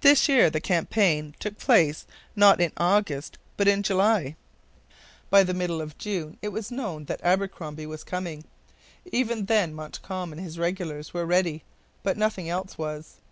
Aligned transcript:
This 0.00 0.28
year 0.28 0.50
the 0.50 0.60
campaign 0.60 1.36
took 1.38 1.56
place 1.56 2.06
not 2.34 2.60
in 2.60 2.72
August 2.76 3.38
but 3.56 3.68
in 3.68 3.84
July. 3.84 4.34
By 5.30 5.44
the 5.44 5.54
middle 5.54 5.80
of 5.80 5.96
June 5.96 6.38
it 6.42 6.48
was 6.48 6.72
known 6.72 7.04
that 7.04 7.22
Abercromby 7.22 7.86
was 7.86 8.02
coming. 8.02 8.42
Even 9.12 9.44
then 9.44 9.74
Montcalm 9.74 10.32
and 10.32 10.40
his 10.40 10.58
regulars 10.58 11.14
were 11.14 11.24
ready, 11.24 11.62
but 12.02 12.16
nothing 12.16 12.48
else 12.48 12.76
was. 12.76 13.20